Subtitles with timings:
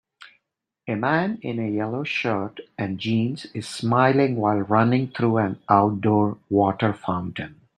[0.87, 6.39] A man in a yellow shirt and jeans is smiling while running through an outdoor
[6.49, 7.61] water fountain.